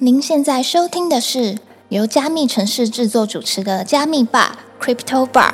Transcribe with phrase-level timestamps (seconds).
[0.00, 5.52] 您现在收听的是由加密城市制作主持的加密吧 Crypto Bar。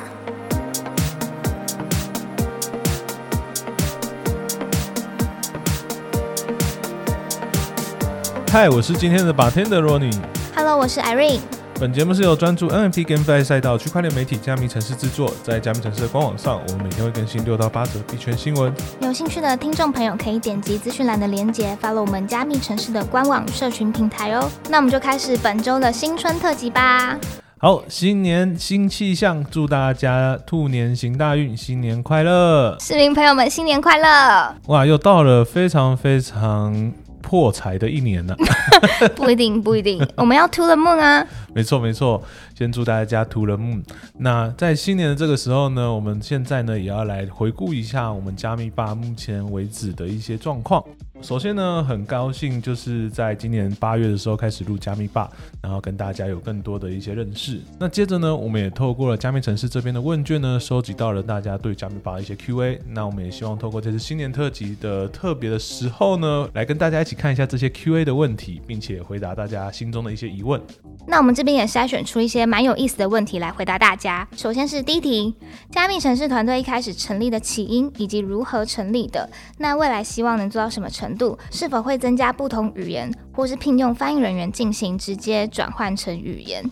[8.51, 10.13] 嗨，我是今天的 bartender Ronnie。
[10.55, 11.39] Hello，我是 Irene。
[11.77, 18.73] 本节目是由专注 NFT GameFi 赛道区块链媒体加密城市制作，在加密城市的官网上，我们每天会更新六到八则币圈新闻。
[19.01, 24.49] 有兴趣的听众朋友可以点击资讯栏的链接，follow 我们加密城市的官网社群平台哦。
[24.69, 27.19] 那我们就开始本周的新春特辑吧。
[27.57, 32.77] 好，新年新气象，祝大家兔年行大运，新年快乐！
[32.79, 34.55] 市民朋友们，新年快乐！
[34.67, 36.93] 哇，又到了非常非常
[37.25, 38.37] 破财的一年了。
[39.17, 41.25] 不一定，不一定， 我们要 to the moon 啊！
[41.55, 42.21] 没错，没错。
[42.55, 43.81] 先祝大家图了木。
[44.19, 50.83] 那在新年的这个时候呢，我们现在呢也要来回顾一下我们加密吧目前为止的一些状况。
[51.21, 55.29] 首先呢，很高兴就是在今年八月的时候开始录加密吧，
[55.61, 57.59] 然后跟大家有更多的一些认识。
[57.79, 62.79] 那接着呢，我们也透过了加密城市这边的问卷呢，收集到了大家对加密吧的一些 Q&A。
[62.89, 70.61] 那我们也希望透过这次新年特辑的特别的时候呢，来跟大家一起看一下这些 Q&A 的问题，并且回答大家心中的一些疑问。
[71.07, 74.27] 那我们这边也筛选出一些蛮有意思的问题来回答大家。
[74.35, 75.33] 首先是第一题，
[75.71, 79.27] 加密城市团队一开始成立的起因以及如何成立的？
[79.57, 81.37] 那未来希望能做到什么程度？
[81.51, 86.63] 是否会增加不同语言，或是聘用翻译人员进行直接转换成语言？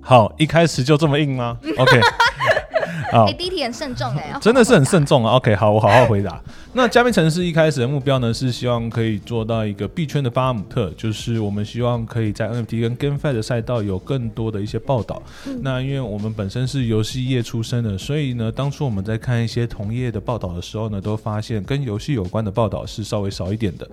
[0.00, 2.00] 好，一开始就这么硬吗？OK，
[3.10, 5.36] 好哎、，第一题很慎重哎、真的是很慎重啊。
[5.36, 6.40] OK，好，我好好回答。
[6.74, 15.22] 那加密城市一开始的目标呢，是希望可以做到一个币圈的巴姆特，就是我们希望可以在 NFT 跟 GameFi 的赛道有更多的一些报道。
[15.60, 23.86] 那因为我们本身是游戏业出身的，所以呢，当初我们在看一些同业的报道的时候呢，都发现跟游戏有关的报道是稍微少一点的。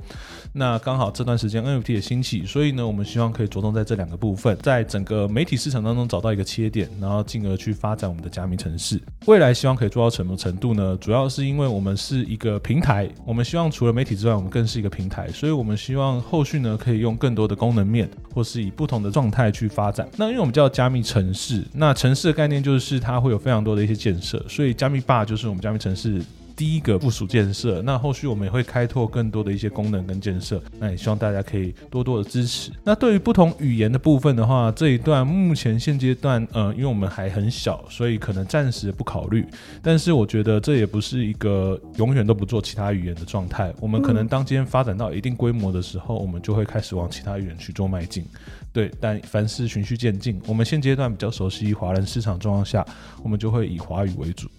[0.53, 8.89] 那刚好这段时间 NFT 也兴起，所以呢，我们希望可以着重在这两个部分，在整个媒体市场当中找到一个切点，然后进而去发展我们的加密城市。
[9.26, 10.98] 未来希望可以做到什么程度呢？
[11.02, 20.08] 主要是因为我们是一个平台，我们希望除了媒体之外，我们更是一个平台，所以我们希望后续呢可以用更多的功能面，或是以不同的状态去发展。
[20.16, 26.22] 那因为我们叫加密城市，那城市的概念就是它会有非常多的一些建设，所以加密霸就是我们加密城市。
[26.59, 32.70] 第一个部署建设，那后续我们也会开拓更多的一些功能跟建设，那也希望大家可以多多的支持。
[32.84, 39.48] 那对于不同语言的部分的话，这一段目前现阶段，呃，因为我们还很小，所以可能暂时不考虑。
[39.81, 43.74] 但是我觉得这也不是一个永远都不做其他语言的状态。
[43.80, 48.25] 我们可能当今天发展到一定规模的时候，我们就会开始往其他语言去做迈进。
[48.74, 50.42] 对，但凡事循序渐进。
[50.46, 52.86] 我们现阶段比较熟悉华人市场状况下，
[53.24, 54.50] 我们就会以华语为主。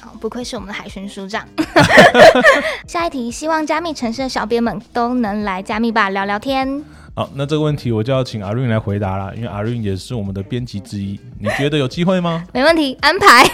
[0.00, 1.46] 好，不愧是我们的海巡署长。
[2.86, 6.82] 下一题，希望加密城市的小编们都能来加密吧聊聊天。
[7.14, 11.18] 好，那这个问题我就要请阿润来回答啦，因为阿润也是我们的编辑之一。
[11.40, 12.44] 你觉得有机会吗？
[12.52, 13.44] 没问题，安排。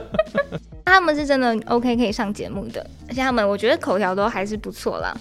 [0.84, 5.16] 他们是真的 OK 可以上节目的，而且他们我觉得口条都还是不错啦。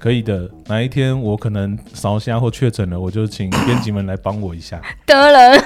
[0.00, 4.80] 可以的，哪一天我可能烧瞎或确诊了，我就请编辑们来帮我一下。
[5.06, 5.62] 得了。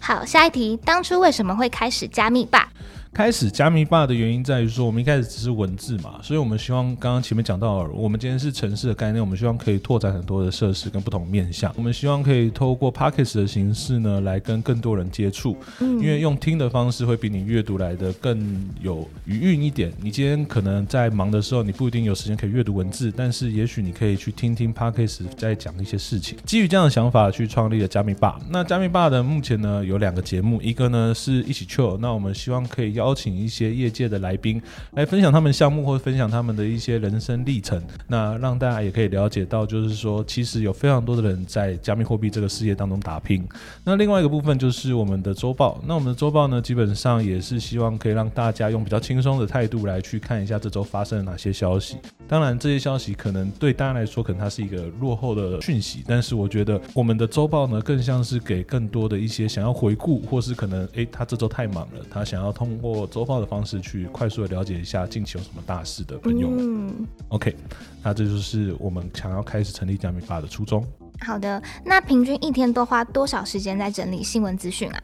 [0.00, 2.68] 好，下一题，当初为什么会开始加密吧？
[3.14, 11.70] 开始加密霸的原因在于说，我们一开始只是文字嘛，所以我们希望刚刚前面讲到，我们今天是城市的概念，我们希望可以拓展很多的设施跟不同面向。
[11.76, 19.92] 我们希望可以透过 p o c k e t 的形式呢，来跟更多人接触，嗯因为用听的方式会比你阅读来的更有余韵一点。
[20.00, 26.38] 你今天可能在忙的时候，你不一定有时间可以阅读文字，但是也许你可以去听听 p o c k e t 在讲一些事情。
[26.46, 28.40] 基于这样的想法去创立了加密霸。
[28.48, 43.44] 那加密霸的目前呢有两个节目，一个呢是一起 chill，那我们希望可以邀请一些业界的来宾来分享他们项目或分享他们的一些人生历程，那让大家也可以了解到，就是说其实有非常多的人在加密货币这个事业当中打拼。
[43.84, 51.96] 那另外一个部分就是我们的周报，那我们的周报呢，基本上也是希望可以让大家用比较轻松的态度来去看一下这周发生了哪些消息。
[52.28, 66.58] 当然，这些消息可能对大家来说，可能它是一个落后的讯息，但是我觉得我们的周报呢，更像是给更多的一些想要回顾，或是可能诶，他这周太忙了，他想要通过周报的方式去快速的了解一下近期有什么大事的朋友们。
[66.60, 67.54] 嗯，OK，
[68.02, 70.84] 那这就是我们想要开始成立加密法的初衷。
[71.20, 71.62] 好的。
[71.84, 75.00] 那平均一天都花多少时间在整理新闻资讯啊？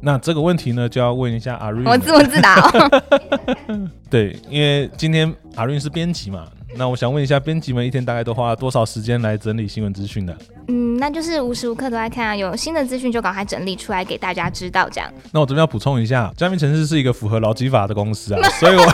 [0.00, 1.84] 那这个问题呢，就要问一下阿瑞。
[1.84, 3.02] 我自问自答哦。
[4.10, 10.34] 对，因为今天阿瑞是编辑嘛，那我想问一下，编辑们一天大概都花了多少时间来整理新闻资讯呢？
[10.68, 15.12] 嗯，那就是无时无刻都在看啊，有新的资讯就赶快整理出来给大家知道，这样。
[15.32, 18.84] 那我这边要补充一下，加密城市是一个符合劳基法的公司啊， 所以我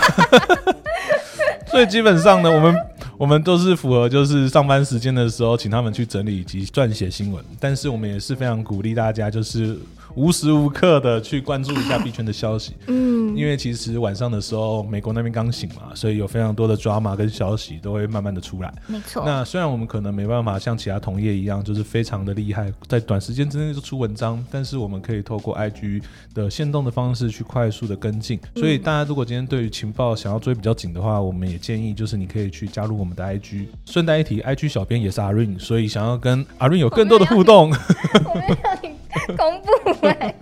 [1.68, 2.76] 所以基本上呢，我们
[3.16, 7.42] 我们都是符合就是上班时间的时候，请他们去整理以及撰写新闻。
[7.58, 9.78] 但是我们也是非常鼓励大家，就是
[10.14, 12.74] 无时无刻的去关注一下 币圈的消息。
[12.86, 18.72] 嗯，因为其实晚上的时候，美国那边刚醒嘛，所以有非常多的抓马跟消息都会慢慢的出来。
[18.86, 19.22] 没错。
[19.24, 26.02] 那虽然我们可能没办法像其他同业一样，就是非常的厉害，在短时间之内就出文章，但是我们可以透过 IG
[26.34, 28.38] 的限动的方式去快速的跟进。
[28.56, 33.66] 所以大家如果今天对于情报想要追比较紧的话，我们也建议就是你可以去加入我们的 IG。
[33.86, 37.72] 顺带一提，IG 小编也是阿润，所以想要跟阿润有更多的互动，
[39.36, 40.34] 公布哎。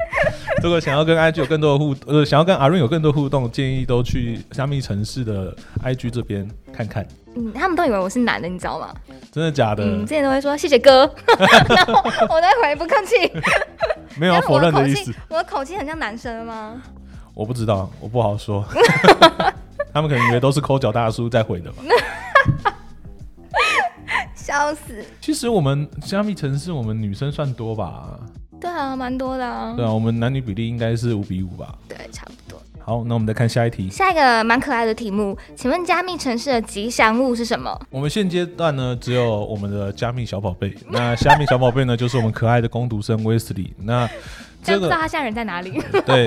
[0.62, 5.54] 如 果想要跟 IG 有更多的互，呃，想要跟阿润有更多互动，建议都去加密城市的
[5.84, 7.06] IG 这边看看。
[7.36, 8.94] 嗯，他们都以为我是男的，你知道吗？
[9.30, 9.84] 真的假的？
[9.84, 11.10] 嗯，之前都会说谢谢哥，
[11.68, 11.94] 然 后
[12.34, 13.30] 我在回不客气，
[14.18, 15.14] 没有否认的意思。
[15.28, 16.82] 我的口气很像男生吗？
[17.34, 18.64] 我不知道，我不好说。
[19.94, 21.82] 他们可能以为都是抠脚大叔在回的吧。
[24.34, 25.04] 笑死！
[25.20, 28.18] 其实我们加密城市，我们女生算多吧？
[28.60, 29.74] 对啊，蛮多的啊。
[29.76, 31.74] 对啊，我们男女比例应该是五比五吧？
[31.88, 32.60] 对，差不多。
[32.80, 33.90] 好，那我们再看下一题。
[33.90, 37.78] 下一个蛮可爱的题目，请问加密城市的吉祥物是什么？
[37.90, 40.74] 我们现阶段呢，只有我们的加密小宝贝。
[40.88, 43.74] 那加密小宝贝呢，就是我们可爱的攻读生威斯利。
[43.78, 44.08] 那
[44.62, 45.80] 真不知道他现在人在哪里。
[46.04, 46.24] 对，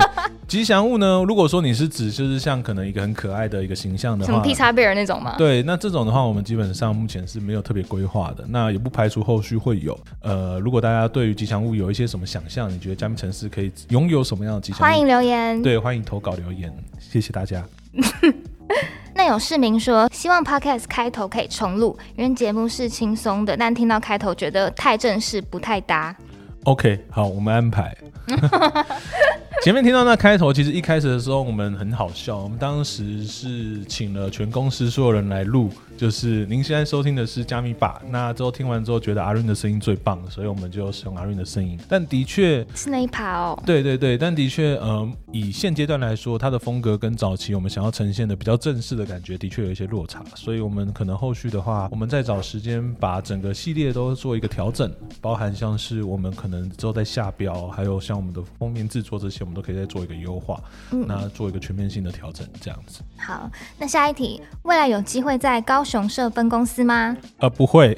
[0.48, 1.22] 吉祥物呢？
[1.26, 5.34] 如果说你是指就是像可能一个很可爱的一个形象的话，什么 P 叉贝尔那种吗？
[5.38, 8.44] 对，那这种的话，我们基本上目前是没有特别规划的。
[8.48, 9.98] 那也不排除后续会有。
[10.20, 14.82] 呃，如果大家对于吉祥物有一些什么想象，你觉得加密城市可以拥有什么样的吉祥物？
[14.82, 15.62] 欢迎留言。
[15.62, 17.62] 对，欢迎投稿留言，谢谢大家。
[19.14, 26.16] 那有市民说，希望 Podcast 开头可以重录，因为节目是轻松的，但听到开头觉得太正式，不太搭。
[26.64, 27.94] OK，好，我们安排。
[29.62, 32.38] 前面听到那开头，其实一开始的时候我们很好笑。
[32.38, 38.02] 我们当时是请了全公司所有人来录，就是您现在收听的是加密吧。
[38.10, 41.78] 那之后听完之后，觉得阿润的声音最棒，所以我们就使用阿润的声音。
[41.88, 43.62] 但的确是那一趴哦。
[43.64, 50.24] 对对对，但的确，嗯，以现阶段来说，它的风格跟早期我们想要呈现的比较正式的感觉，的确有一些落差。
[50.34, 60.60] 所以我们可能后续的话，我们再找时间把整个系列都做一个调整，包含像是我们可能之后在下标，还有像我们的封面制作这些，我们都可以再做一个优化，
[60.90, 63.00] 嗯那做一个全面性的调整，这样子。
[63.16, 67.16] 好，那下一题，未来有机会在高雄设分公司吗？
[67.38, 67.96] 呃，不会。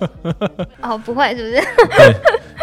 [0.82, 1.62] 哦，不会，是不是？
[1.96, 2.16] 对，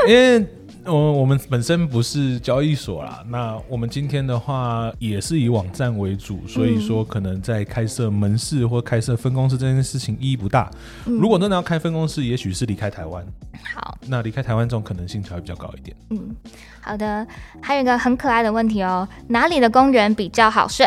[0.08, 0.48] 因为。
[0.86, 10.70] 我我们本身不是交易所啦，那我们今天的话也是以网站为主，所以说可能在开设门市或开设分公司这件事情意义不大。
[11.06, 13.26] 如果真的要开分公司，也许是离开台湾。
[13.74, 15.96] 好，那离开台湾这种可能性才会比较高一点。
[16.10, 16.36] 嗯，
[16.82, 17.26] 好的。
[17.62, 20.86] 还有一个很可爱的问题哦，哪里的公园比较好睡？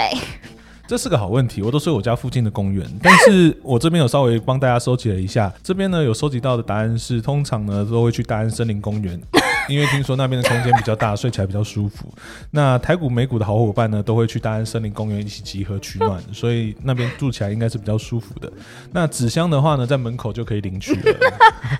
[0.86, 9.20] 这是个好问题，我都睡我家附近的公园，但是我这边有稍微帮大家收集了一下，这边呢有收集到的答案是，通常呢都会去大安森林公园。
[9.68, 12.06] 因为听说那边的空间比较大，睡起来比较舒服。
[12.52, 18.50] 那台股美股的好伙伴呢，都会去大安森林公园一起集合取暖，所以那边住起来应该是比较舒服的。
[18.92, 21.18] 那纸箱的话呢，在门口就可以领取了。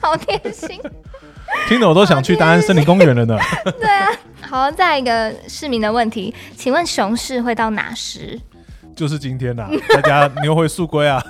[0.02, 0.80] 好贴心，
[1.68, 3.38] 听得我都想去大安森林公园了呢。
[3.78, 4.08] 对啊，
[4.40, 8.40] 好，再一个市民的问题，请问熊市会到哪时？
[8.96, 11.22] 就是今天呐， 大家牛回速归啊！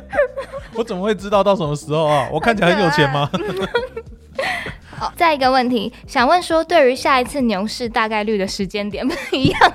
[0.76, 2.28] 我怎么会知道到什么时候啊？
[2.30, 3.28] 我看起来很有钱吗？
[4.96, 9.72] 好， 再一个问题，想问说，对于下一次牛市大概率的时间点不一样？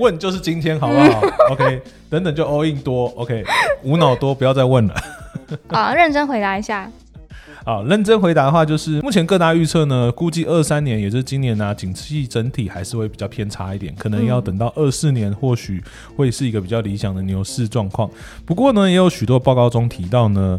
[0.00, 3.44] 问就是今天，好不好？OK，等等就 all in 多，OK，
[3.82, 4.94] 无脑多，不要再问了。
[5.68, 6.90] 好，认真回答一下。
[7.68, 15.84] 好，认真回答的话，就是目前各大预测呢，估计二三年，也就是今年呢，景气整体还是会比较偏差一点，可能要等到二四年，或许
[16.16, 18.10] 会是一个比较理想的牛市状况。
[18.46, 20.58] 不过呢，也有许多报告中提到呢。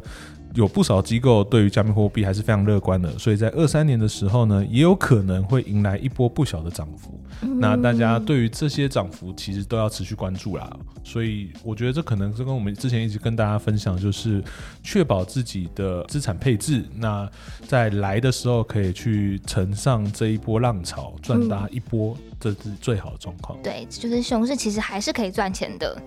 [0.55, 7.19] 有不少机构对于加密货币还是非常乐观的，所以在二三年的时候呢，也有可能会迎来一波不小的涨幅。
[7.59, 10.69] 那大家对于这些涨幅其实都要持续关注啦。
[11.03, 14.43] 所以我觉得这可能是跟我们之前一直跟大家分享，就是
[14.83, 17.29] 确保自己的资产配置，那
[17.67, 23.57] 在来的时候可以去乘上这一波浪潮，赚大一波，这是最好的状况。
[23.63, 25.97] 对，就是熊市其实还是可以赚钱的。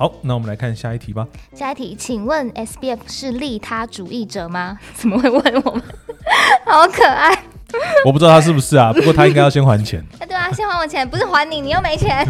[0.00, 1.28] 好，那我们来看下一题吧。
[1.54, 4.78] 下一题，请问 SBF 是利他主义者吗？
[4.96, 5.82] 怎么会问我们？
[6.64, 7.30] 好可爱。
[8.06, 10.02] 我不知道他是不是啊，不过他应该要先还钱。
[10.18, 12.26] 哎，对啊，先还我钱，不是还你，你又没钱，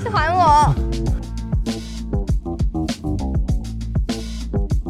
[0.00, 0.72] 是还我。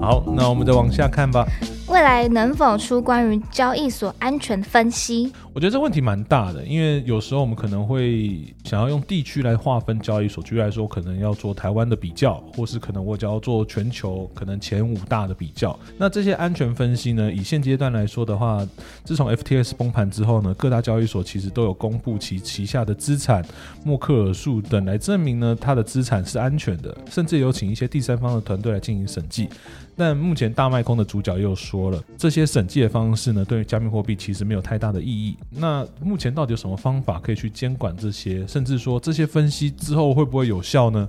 [0.03, 1.47] 好，那我们再往下看吧。
[1.91, 5.33] 未来能否出关于交易所安全分析？
[5.53, 15.77] 我觉得这问题蛮大的，因为有时候我们可能会想要用地区来划分交易所，举例来说，可能要做台湾的比较，或是可能我就要做全球可能前五大的比较。
[15.99, 18.65] 那这些安全分析呢，以现阶段来说的话，
[19.03, 23.45] 自从 FTS 崩盘之后呢，各大交易所其实都有公布其旗下的资产、
[23.85, 29.49] 默克尔数等来证明呢，它的资产是安全的，甚至有请一些第三方的团队来进行审计。
[29.97, 35.37] 但目前大卖空的主角又说了，这些审计的方式呢，对于加密货币其实没有太大的意义。
[35.49, 41.09] 那目前到底有什么方法可以去监管这些，甚至说这些分析之后会不会有效呢？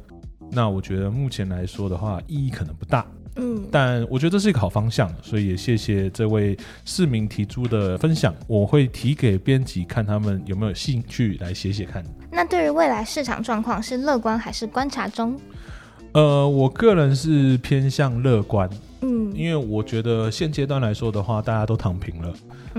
[0.52, 3.04] 那我觉得目前来说的话，意义可能不大。
[3.38, 12.04] 嗯，但我觉得这是一个好方向，所以也谢谢这位市民提出的分享，我会提给编辑看他们有没有兴趣来写写看。
[12.30, 15.40] 那对于未来市场状况是乐观还是观察中？
[16.12, 18.70] 呃，我个人是偏向乐观，
[19.02, 22.34] 嗯，因为我觉得现阶段来说的话，大家都躺平了，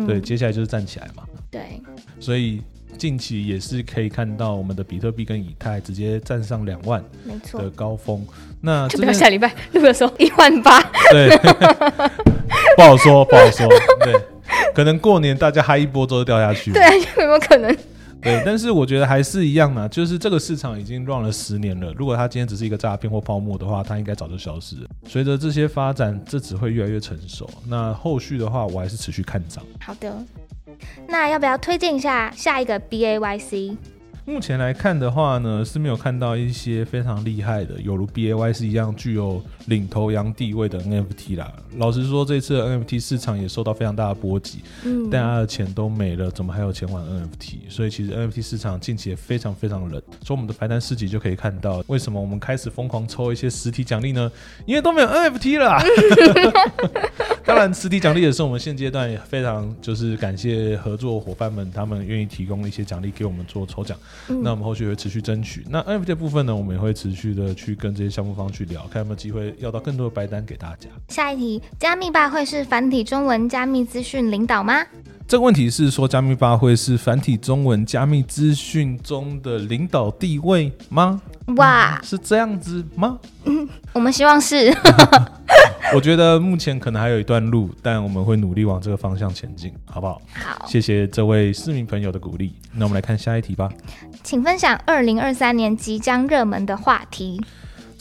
[0.06, 1.80] 对，接下来就是站起来嘛，对，
[2.20, 2.62] 所以
[2.96, 7.02] 近期也是可以看到我们的比特币跟以太直接站上两万
[7.52, 8.24] 的高峰，
[8.60, 11.36] 那就不要下礼拜录的时候一万八，对，
[12.76, 13.68] 不好说，不好说，
[14.04, 14.14] 对，
[14.74, 16.82] 可能过年大家嗨一波之后掉下去，对，
[17.18, 17.76] 有没有可能？
[18.22, 21.92] 对， 但是我觉得还是一样嘛，就是这个市场已经 run 了十年了。
[21.94, 24.88] 如果它今天只是一个诈骗或泡沫的话，它应该早就消失了。
[25.06, 27.48] 随着这些发展，这只会越来越成熟。
[27.66, 29.64] 那后续的话，我还是持续看涨。
[29.80, 30.16] 好的，
[31.08, 33.76] 那要不要推荐一下下一个 B A Y C？
[34.24, 41.52] 目前来看的话呢，是没有看到一些非常厉害的，有如 B A Y 是一样具有领头羊地位的 N F T 啦。
[41.76, 47.62] 老实说，这次 N F T 市场也受到非常大的波及，嗯，大家的钱都没了，怎么还有钱玩 N F T？
[47.68, 50.00] 所以其实 N F T 市场近期也非常非常冷。
[50.22, 54.30] 从我们的排单四级就可以看到，为什么我们开始疯狂抽一些实体奖励呢？
[54.66, 55.78] 因为都没有 N F T 了。
[57.52, 63.94] 当然，实体奖励也是我们现阶段也非常就是感谢合作伙伴们，他们愿意提供一些奖励给我们做抽奖。
[64.26, 65.62] 那我们后续会持续争取。
[65.68, 70.88] 那 NFT 部分呢，我们也会持续的去跟这些项目方去聊，看有没有机会要到更多的白单给大家。
[71.08, 74.82] 下一题，加密吧会是繁体中文加密资讯领导吗？
[75.28, 81.20] 这个问题是说，加密吧会是繁体中文加密资讯中的领导地位吗？
[81.56, 83.18] 哇，是这样子吗？
[83.92, 84.74] 我们希望是。
[85.94, 90.20] 我觉得目前可能还有一段路，但我们会努力往这个方向前进，好不好？
[90.34, 92.54] 好，谢谢这位市民朋友的鼓励。
[92.72, 93.70] 那我们来看下一题吧。
[94.22, 97.40] 请分享二零二三年即将热门的话题。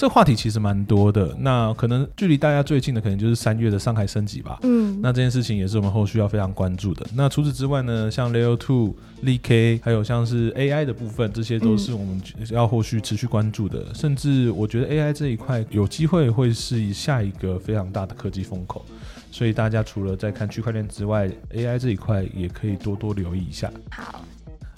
[0.01, 4.57] 这个话题其实蛮多的，那可能距离大家最近的可能就是三月的上海升级吧。
[4.63, 7.05] 嗯，那这件事情也是我们后续要非常关注的。
[7.13, 13.93] 那除此之外呢，像 Layer Two、l K，还有像是 AI 的部分，这些都是我们要后续持续关注的。
[13.93, 18.83] 甚至我觉得 AI 这一块有机会会是下一个非常大的科技风口，
[19.29, 23.71] 所以大家除了在看区块链之外，AI 这一块也可以多多留意一下。
[23.91, 24.25] 好，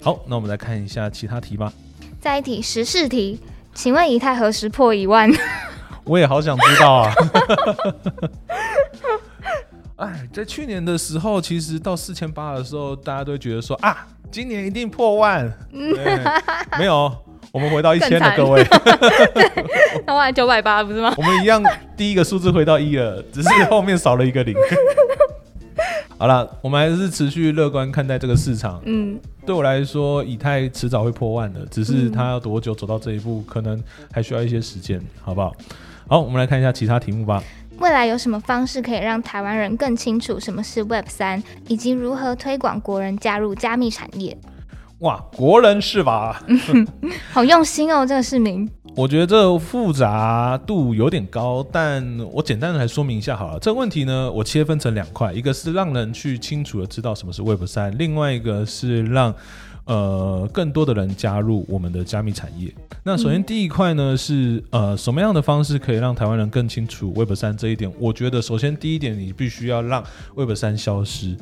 [0.02, 1.72] 好，那我们来看一下其他题吧。
[2.20, 3.40] 再一题十四题。
[3.74, 5.30] 请问以太何时破一万？
[6.04, 7.12] 我也好想知道啊！
[9.96, 15.50] 哎，在去年的时候，其实到四千八的时候，大家都觉得说啊，今年一定破万。
[16.78, 17.10] 没有，
[17.52, 18.64] 我们回到一千了，各位。
[20.06, 21.14] 那万九百八不是吗？
[21.16, 21.62] 我们一样，
[21.96, 24.54] 第一个数字回到一了，只是后面少了一个零。
[26.24, 28.80] 好了，我们还是持续乐观看待这个市场。
[28.86, 33.78] 嗯，对我来说，以太迟早会破万的，只是它要多久走到这一步，可能
[34.10, 35.52] 还需要一些时间，好不好？
[36.08, 37.42] 好，我们来看一下其他题目吧。
[37.78, 44.34] 未来有什么方式可以让台湾人更清楚什么是 Web 三，以及如何推广国人加入加密产业？
[45.00, 46.42] 哇，国人是吧？
[47.32, 48.66] 好用心哦，这个市民。
[48.96, 53.58] 我觉得这复杂度有点高，但我简单的来说明一下好了。
[53.58, 59.34] 这个问题呢，我切分成两块，一个是让人去清楚的知道什么是 Web 三，另外一个是让
[59.86, 62.72] 呃更多的人加入我们的加密产业。
[63.02, 67.92] 那首先第一块呢是呃什么样的方式可以让台湾人更清楚 Web 三这一点？
[67.98, 70.04] 我觉得首先第一点，你必须要让
[70.36, 71.36] Web 三消失。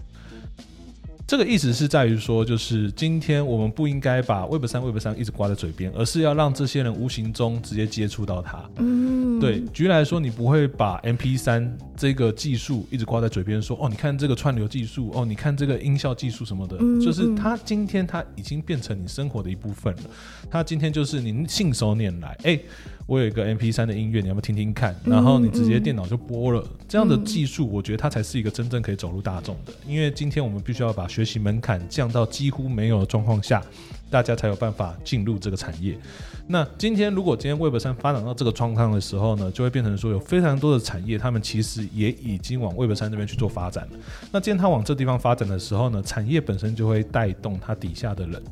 [1.26, 8.68] 这个意思是在于说，就是今天我们不应该把 Web 三 Web 三一直挂在嘴边，而是要让这些人无形中直接接触到它。
[8.76, 9.62] 嗯，对。
[9.72, 20.02] 举例来说，你不会把 MP 三这个技术一直挂在嘴边，说哦，你看这个串流技术，哦，你看这个音效技术什么的，就是它今天它已经变成你生活的一部分了。
[20.50, 22.60] 它今天就是你信手拈来，哎。
[23.06, 24.94] 我有一个 M P 三的音乐，你要不要听听看？
[25.04, 29.72] 然后你直接电脑就播了，这样的技术，我觉得它才是一个真正可以走入大众的。
[29.86, 33.62] 因为今天我们必须要把学习门槛降到几乎没有的状况下，
[34.10, 35.98] 大家才有办法进入这个产业。
[36.46, 43.98] 那今天如果今天 Web 三发展到这个状况的时候呢，就会变成说有非常多的产业，他们其实也已经往 Web 三这边去做发展了。
[44.30, 48.42] 那既然它往这地方发展的时候呢，产业本身就会带动它底下的人。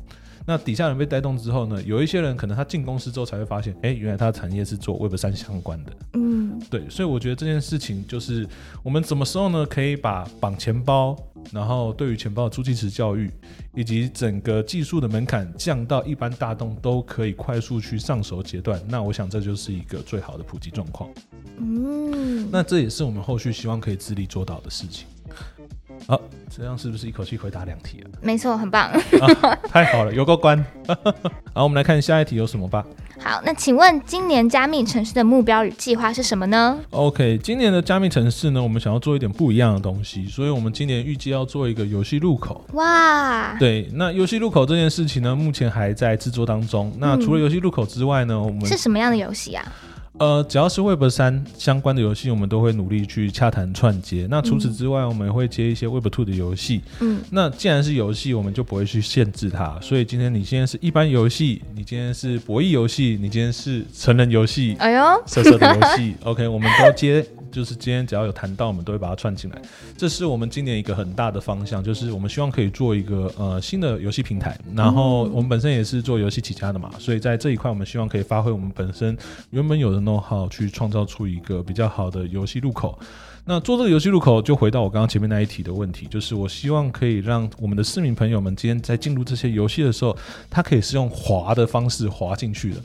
[0.45, 5.91] 那底下人被带动之后呢，有一些人可能他进公司之后才会发现，哎，原来他的产业是做 Web 三相关的。
[6.13, 8.47] 嗯，对，所以我觉得这件事情就是
[8.83, 11.15] 我们什么时候呢，可以把绑钱包，
[11.51, 13.29] 然后对于钱包的初级池教育，
[13.75, 21.09] 以及整个技术的门槛降到一般大众都可以快速去上手阶段，那我想这就是一个最好的普及状况。
[21.57, 25.05] 嗯，那这也是我们后续希望可以致力做到的事情。
[26.11, 26.21] 好，
[26.53, 28.09] 这样是不是一口气回答两题了？
[28.21, 28.91] 没错，很棒，
[29.69, 30.61] 太好了，有个关。
[31.55, 32.85] 好，我们来看下一题有什么吧。
[33.17, 42.61] 好，那请问今年加密城市的目标与计划是什么呢？OK，今年的加密城市呢，我们想要做一点不一样的东西，所以我们今年预计要做一个游戏入口。
[42.73, 46.91] 哇，对，那游戏入口这件事情呢，目前还在制作当中。
[46.97, 49.63] 那除了游戏入口之外呢，我们是什么样的游戏啊？
[50.21, 54.27] 呃，只要是 Web 三相关的游戏，我们都会努力去洽谈串接。
[54.29, 56.83] 那除此之外，我们也会接一些 Web Two 的游戏。
[56.99, 59.79] 嗯，那既然是游戏，我们就不会去限制它。
[59.81, 67.25] 所以今天你今天是一般游戏，你今天是博弈游戏，你今天是成人游戏，哎呦，色色的游戏， OK，我们都接。
[67.51, 69.61] 就是今天只要有谈到，我们都会把它串进来。
[69.97, 74.57] 这是我们今年一个很大的方向，就是我们希望可以做一个呃新的游戏平台。
[74.75, 79.17] 然后我们本身也是做游戏起家的嘛，所以在这一块，我们希望可以发挥我们本身
[79.49, 82.97] 原本有的 know how，去创造出一个比较好的游戏入口。
[83.43, 90.15] 那做这个游戏入口，就回到我刚刚前面那一题的问题，就是我希望可以让我们的市民朋友们今天在进入这些游戏的时候，
[90.49, 92.81] 他可以是用滑的方式滑进去的。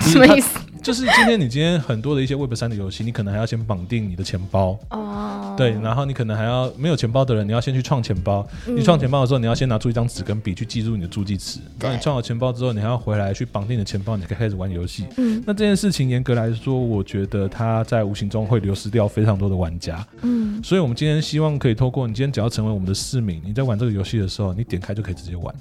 [0.00, 0.58] 什么意思？
[0.82, 8.46] 就是今天你今天很多的一些 Web 三的游戏，你可能还要先绑定你的钱包哦，对，然后你可能还要没有钱包的人，你要先去创钱包。
[8.66, 11.58] 你创钱包的时候，你要先拿出一张纸跟笔去记住你的助记词。
[11.76, 15.06] 当你创好钱包之后，你还要回来去绑定你的钱包，你可以开始玩游戏。
[15.16, 20.06] 嗯，那这件事情严格来说，我觉得它在无形中会流失掉非常多的玩家。
[20.22, 25.52] 嗯，所以我们今天希望可以透过你今天只要成为我们的市民，你在玩这个游戏的时候，你点开就可以直接玩。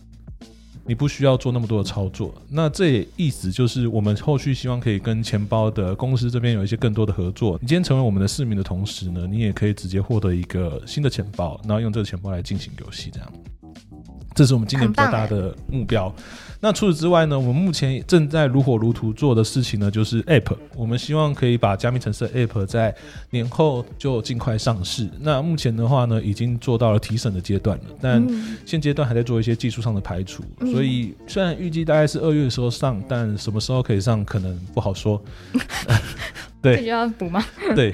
[0.88, 7.58] 你不需要做那么多的操作，那这也意思就是我们后续希望可以跟钱包的公司这边有一些更多的合作。
[7.60, 13.32] 你今天成为我们的市民的同时呢，你也可以直接获得一个新的钱包，然后用这个钱包来进行游戏，这样。
[14.36, 16.14] 这是我们今年比较大的目标。
[16.66, 20.58] 那除此之外呢，我们目前正在如火如荼做的事情呢，就是 App。
[20.76, 22.96] 我们希望可以把加密城市的 App 在
[23.30, 25.08] 年后就尽快上市。
[25.20, 28.28] 那目前的话呢，已经做到了提审的阶段了，但
[28.66, 30.44] 现阶段还在做一些技术上的排除。
[30.72, 35.24] 所以虽然预计大概是二月的时候上，但什么时候可以上，可能不好说。
[36.64, 37.46] 对，需要补吗？
[37.76, 37.94] 对。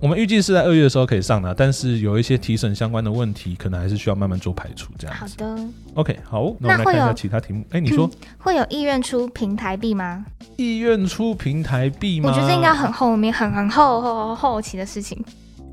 [0.00, 4.92] 我们预计是在二月的时候可以上的，但是有一些提审相关的问题，可能还是需要慢慢做排除。
[4.98, 5.58] 这样好的
[5.94, 7.64] ，OK，好，那我们来看一下其他题目。
[7.70, 10.24] 哎，你说会有意愿出平台币吗？
[10.56, 12.30] 意愿出平台币吗？
[12.30, 15.18] 我觉得应该很后面，很很后后后期的事情。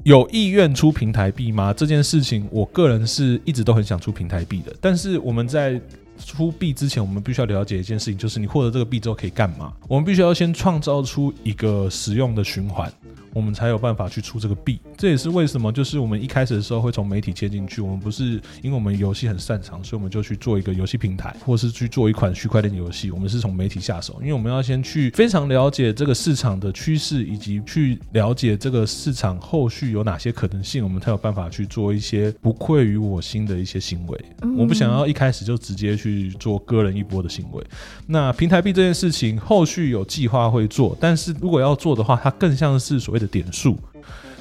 [0.04, 1.74] 有意愿出平台币吗？
[1.74, 5.80] 这件事情，我个人是一直都很想出平台币的，但是我们在。
[6.18, 9.74] 出币之前，我们必须要了解一件事情，就是你获得这个币之后可以干嘛？
[9.88, 12.92] 我们必须要先创造出一个使用的循环，
[13.34, 14.80] 我们才有办法去出这个币。
[14.98, 17.82] 这也是为什么，就是我们一开始的时候会从媒体切进去。
[17.82, 23.12] 我们不是因为我们游戏很擅长，所以我们就去做一个游戏平台，或是去做一款区块链游戏。
[23.12, 34.26] 我们是从媒体下手，因为我们要先去非常了解这个市场的趋势，以及去了解这个市场后续有哪些可能性，我们才有办法去做一些不愧于我心的一些行为。
[34.56, 37.64] 我不想要一开始就直接去做割人一波的行为。
[38.08, 43.78] 那平台币这件事情，后续有计划会做，但是如果要做的话，它更像是所谓的点数。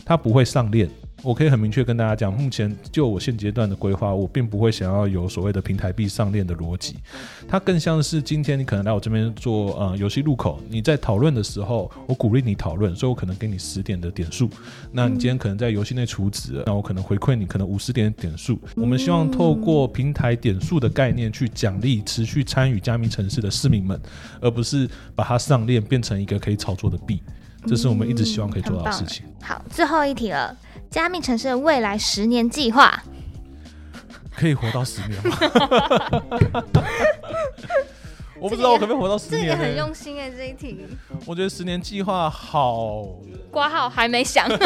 [0.05, 0.90] 它不会上链，
[1.22, 6.96] 我可以很明确跟大家讲，目前就我现阶段的规划，我并不会想要有所谓的平台币上链的逻辑。
[7.48, 14.50] 它更像是今天你可能来我这边做呃游戏入口，你在讨论的时候，我鼓励你讨论，所以我可能给你十点的点数。
[14.90, 18.58] 那你今天可能在游戏内储值，那我可能回馈你可能五十点点数。
[18.74, 24.00] 我们希望透过平台点数的概念去奖励持续参与加密城市的市民们，
[24.40, 27.22] 而不是把它上链变成一个可以炒作的币。
[27.64, 29.24] 这是我们一直希望可以做到的事情。
[29.40, 30.56] 好，最后一题了，
[30.92, 33.02] 加密城市的未来十年计划，
[34.37, 35.37] 可以活到十年吗？
[38.38, 39.46] 我不知道我可不可以活到十年。
[39.46, 40.87] 这个很用心哎，这一题。
[41.24, 43.07] 我觉得十年计划好。
[43.50, 44.46] 挂号还没想。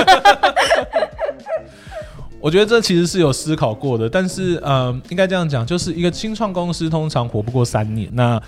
[2.40, 8.08] 我觉得这其实是有思考过的，但是呃，应该这样讲，就是一个新创公司通常活不过三年。
[8.12, 8.42] 那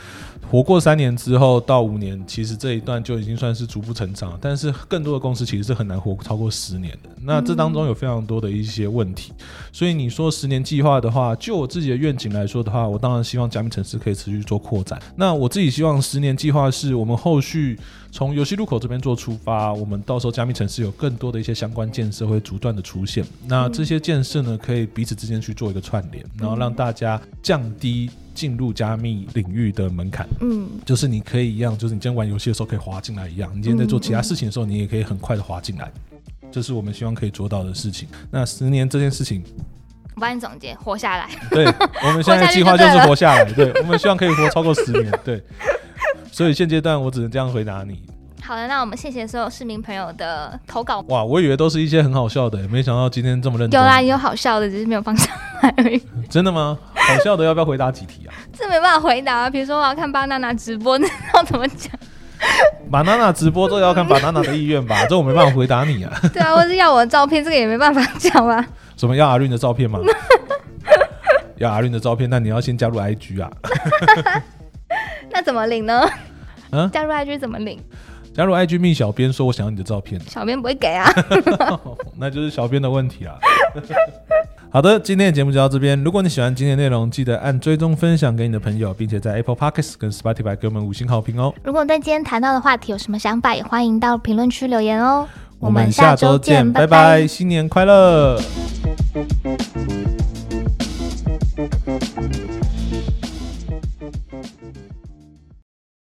[0.50, 4.38] 活过三年之后到五年，其实这一段就已经算是逐步成长。
[4.40, 7.10] 但是更多的公司其实是很难活超过十年的。
[7.22, 9.30] 那这当中有非常多的一些问题，
[9.70, 14.98] 所以你说十年计划的话，就我自己的愿景来说的话，我当然希望加密城市可以持续做扩展。
[15.16, 17.78] 那我自己希望十年计划是我们后续
[18.10, 23.24] 从游戏入口这边做出发，我们到时候加密城市有更多的一些相关建设会不断的出现。
[23.46, 28.10] 那这些建设呢，可以彼此之间去做一个串联，然后让大家降低。
[28.38, 35.90] 进入加密领域的门槛，嗯，就是你可以一样，就是你今天玩游戏的时候可以滑进来一样，你今天在做其他事情的时候，你也可以很快的滑进来，
[36.52, 38.08] 这是我们希望可以做到的事情。
[38.30, 39.42] 那十年这件事情，
[40.14, 41.28] 我帮你总结，活下来。
[41.50, 41.64] 对，
[42.04, 43.44] 我们 现在计划就是活下来。
[43.52, 45.10] 对，我们希望可以活超过十年。
[45.24, 45.42] 对，
[46.38, 48.00] 所以现阶段我只能这样回答你。
[48.44, 51.04] 好的，那我们谢谢所有市民朋友的投稿。
[51.08, 53.80] 哇，我以为都是一些很好笑的，没想到今天这么认真。
[53.80, 56.00] 有啦，有好笑的，只是没有放上来而已。
[56.30, 56.78] 真的吗？
[56.94, 58.30] 好笑的要不要回答几题啊？
[58.56, 59.50] 这没办法回答啊。
[59.50, 61.90] 比如说我要看巴娜娜直播，那要怎么讲？
[62.88, 66.20] 巴娜娜直播这个要看巴娜娜的意愿吧， 这我没办法回答你啊。
[66.32, 68.64] 对啊，或是要我的照片，这个也没办法讲吧。
[68.96, 69.98] 什么要阿润的照片吗？
[71.56, 73.50] 要阿润的照片，那你要先加入 IG 啊。
[75.30, 76.08] 那怎么领呢？
[76.70, 77.78] 嗯，加入 IG 怎么领？
[78.34, 81.10] 加入 IG 密小编说我想要你的照片，小编不会给啊，
[82.16, 83.34] 那就是小编的问题啊。
[84.70, 85.98] 好的，今天的节目就到这边。
[86.04, 91.52] 如果你喜欢今天内容，记得按追踪分享给你的朋友，并且在 Apple Podcasts 跟 Spotify 给我们五星好评哦。
[91.64, 95.26] 如果对今天谈到的话题有什么想法，也欢迎到评论区留言哦。
[95.58, 98.38] 我们下周见，拜拜，新年快乐。